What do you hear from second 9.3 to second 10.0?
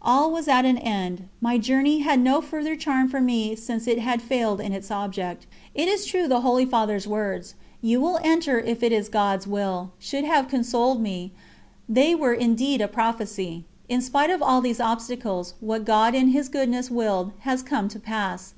Will,"